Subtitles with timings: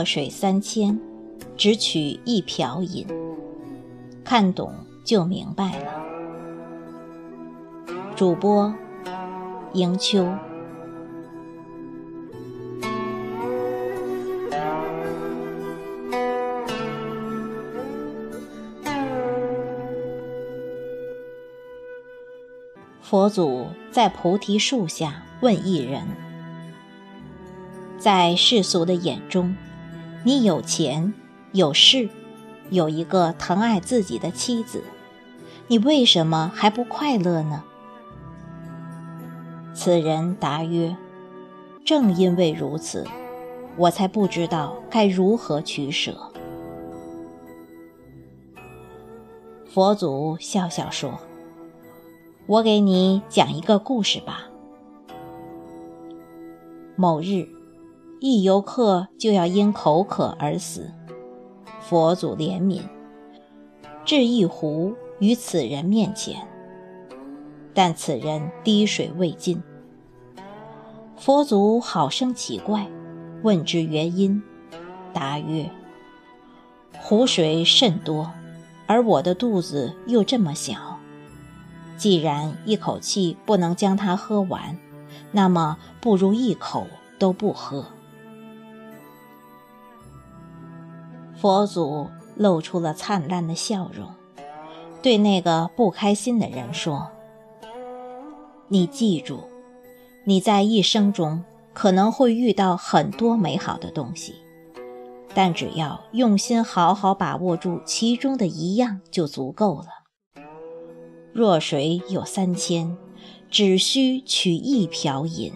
[0.00, 0.98] 弱水三千，
[1.58, 3.06] 只取一瓢饮。
[4.24, 4.72] 看懂
[5.04, 5.92] 就明白了。
[8.16, 8.74] 主播：
[9.74, 10.26] 迎秋。
[23.02, 26.00] 佛祖在菩提树下问一人：
[27.98, 29.54] 在世俗的眼中，
[30.22, 31.14] 你有钱
[31.52, 32.08] 有势，
[32.68, 34.84] 有一个疼爱自己的妻子，
[35.68, 37.64] 你为什么还不快乐呢？
[39.74, 40.96] 此人答曰
[41.86, 43.06] ：“正因为如此，
[43.76, 46.14] 我才不知道该如何取舍。”
[49.72, 51.18] 佛祖笑笑说。
[52.46, 54.48] 我给你讲一个故事吧。
[56.96, 57.46] 某日，
[58.22, 60.92] 一游客就要因口渴而死，
[61.80, 62.82] 佛祖怜悯，
[64.04, 66.46] 置一壶于此人面前，
[67.72, 69.62] 但此人滴水未进。
[71.16, 72.86] 佛祖好生奇怪，
[73.42, 74.42] 问之原因，
[75.14, 75.70] 答曰
[77.00, 78.30] ：“湖水甚多，
[78.86, 80.98] 而我的肚子又这么小。”
[81.96, 84.76] 既然一口气不能将它喝完，
[85.32, 86.86] 那么不如一口
[87.18, 87.86] 都不喝。
[91.40, 94.10] 佛祖露出了灿烂的笑容，
[95.00, 97.08] 对那个不开心的人说
[98.68, 99.40] ：“你记住，
[100.24, 104.34] 你在一生中可能会遇到很多美好的东西，
[105.32, 109.86] 但只要用心好好把握住其中的一样，就足够了。”
[111.32, 112.98] 若水有三千，
[113.48, 115.50] 只需取一瓢饮。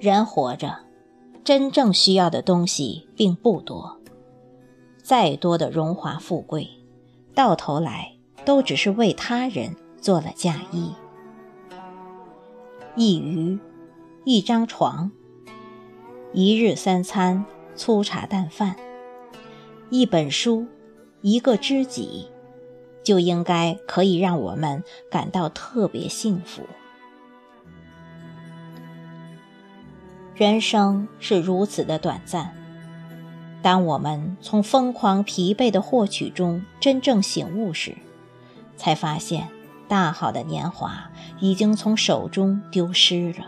[0.00, 0.78] 人活着，
[1.44, 4.00] 真正需要的东西并不多。
[5.02, 6.68] 再多的荣华富贵，
[7.34, 10.92] 到头来都只是为他人做了嫁衣。
[12.94, 13.58] 一鱼，
[14.24, 15.10] 一张床，
[16.32, 18.76] 一日三餐粗茶淡饭，
[19.90, 20.66] 一本书。
[21.24, 22.26] 一个知己，
[23.04, 26.62] 就应该可以让我们感到特别幸福。
[30.34, 32.54] 人生是如此的短暂，
[33.60, 37.94] 当我们从疯狂疲惫的获取中真正醒悟时，
[38.76, 39.48] 才发现
[39.86, 43.46] 大好的年华已经从手中丢失了。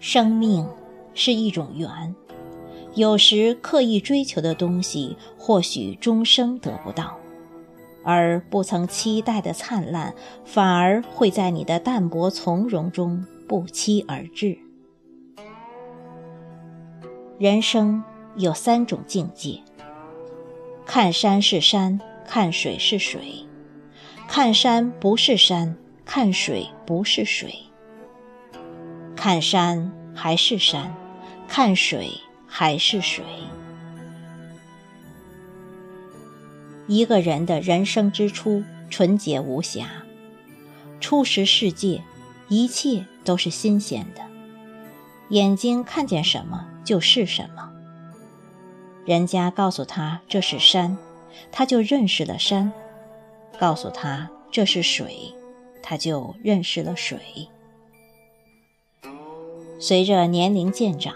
[0.00, 0.68] 生命
[1.14, 2.14] 是一种缘。
[2.94, 7.14] 有时刻意追求的东西，或许终生得不到；
[8.02, 10.12] 而不曾期待的灿烂，
[10.44, 14.56] 反而会在你的淡泊从容中不期而至。
[17.38, 18.02] 人生
[18.34, 19.60] 有三种境界：
[20.86, 23.20] 看山是山，看水是水；
[24.26, 25.76] 看山不是山，
[26.06, 27.50] 看水不是水；
[29.14, 30.96] 看山还是山，
[31.46, 32.08] 看水。
[32.46, 33.24] 还是水。
[36.86, 39.88] 一个人的人生之初纯洁无瑕，
[41.00, 42.02] 初识世界，
[42.48, 44.22] 一切都是新鲜的。
[45.30, 47.72] 眼睛看见什么就是什么。
[49.04, 50.96] 人家告诉他这是山，
[51.50, 52.70] 他就认识了山；
[53.58, 55.34] 告诉他这是水，
[55.82, 57.18] 他就认识了水。
[59.78, 61.14] 随着年龄渐长。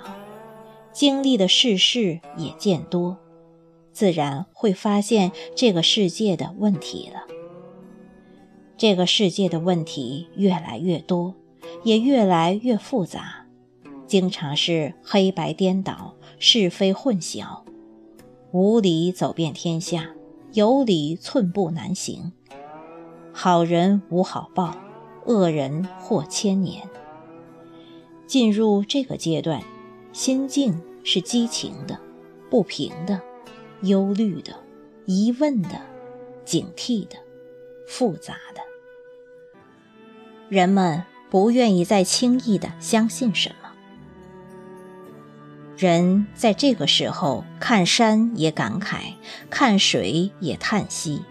[0.92, 3.18] 经历的世事也渐多，
[3.92, 7.35] 自然会发现这个世界的问题了。
[8.76, 11.34] 这个世界的问题越来越多，
[11.82, 13.46] 也越来越复杂，
[14.06, 17.62] 经常是黑白颠倒、是非混淆，
[18.52, 20.10] 无理走遍天下，
[20.52, 22.32] 有理寸步难行。
[23.32, 24.76] 好人无好报，
[25.24, 26.82] 恶人祸千年。
[28.26, 29.62] 进入这个阶段。
[30.12, 32.00] 心境是激情的、
[32.48, 33.20] 不平的、
[33.82, 34.56] 忧虑的、
[35.04, 35.78] 疑问的、
[36.42, 37.16] 警惕的、
[37.86, 38.55] 复杂的。
[40.48, 43.70] 人们不愿意再轻易的相信什么。
[45.76, 49.14] 人在这个时候看山也感慨，
[49.50, 51.22] 看水也叹息，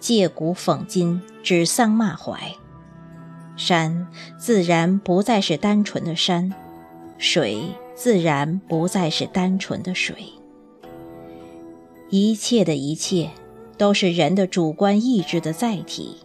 [0.00, 2.56] 借古讽今，指桑骂槐。
[3.56, 4.06] 山
[4.38, 6.52] 自然不再是单纯的山。
[7.16, 10.14] 水自然不再是单纯的水，
[12.10, 13.30] 一切的一切
[13.76, 16.18] 都是人的主观意志的载体。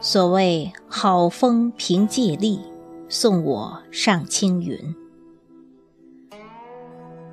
[0.00, 2.60] 所谓好风凭借力，
[3.08, 4.94] 送我上青云。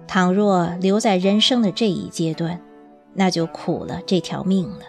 [0.07, 2.59] 倘若留在人生的这一阶段，
[3.13, 4.79] 那就苦了这条命了。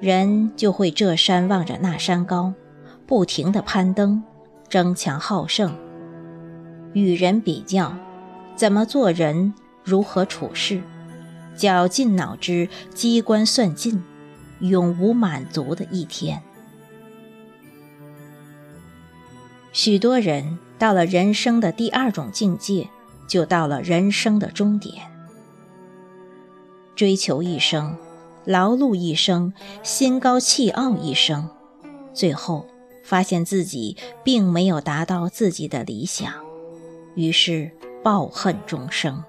[0.00, 2.52] 人就会这山望着那山高，
[3.06, 4.22] 不停地攀登，
[4.68, 5.72] 争强好胜，
[6.94, 7.94] 与人比较，
[8.56, 9.54] 怎么做人，
[9.84, 10.82] 如何处事，
[11.56, 14.02] 绞尽脑汁，机关算尽，
[14.60, 16.42] 永无满足的一天。
[19.72, 22.88] 许多人到了人生的第二种境界，
[23.28, 25.10] 就到了人生的终点，
[26.96, 27.96] 追求一生。
[28.44, 29.52] 劳碌一生，
[29.82, 31.50] 心高气傲一生，
[32.14, 32.66] 最后
[33.04, 33.94] 发现自己
[34.24, 36.32] 并没有达到自己的理想，
[37.14, 37.70] 于是
[38.02, 39.22] 抱恨终生。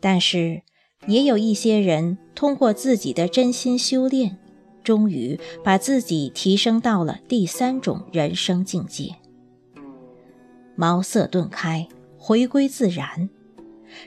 [0.00, 0.62] 但是，
[1.08, 4.38] 也有一些人通过自己的真心修炼，
[4.84, 9.16] 终于把自己提升到了第三种人生境界，
[10.76, 13.28] 茅塞顿开，回归自然。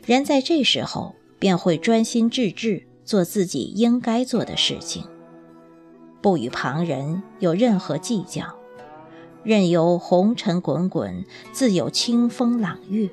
[0.05, 1.15] 人在这时候。
[1.41, 5.03] 便会专心致志做自己应该做的事情，
[6.21, 8.45] 不与旁人有任何计较，
[9.43, 13.09] 任由红尘滚滚，自有清风朗月。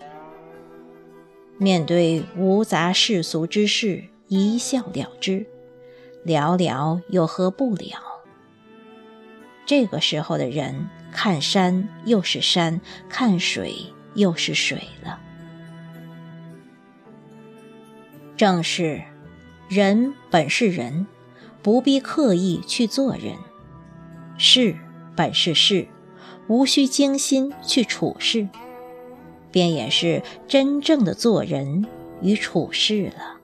[1.59, 5.47] 面对无杂世俗之事，一笑了之，
[6.23, 7.99] 了了又何不了？
[9.67, 13.75] 这个时候的人，看山又是山，看水
[14.15, 15.21] 又是水了。
[18.37, 19.03] 正是，
[19.69, 21.09] 人本是人，
[21.61, 23.35] 不必刻意去做人；
[24.39, 24.77] 事
[25.17, 25.89] 本是事，
[26.47, 28.49] 无需精心去处事，
[29.59, 31.85] 便也是真正的做人
[32.23, 33.38] 与处事了。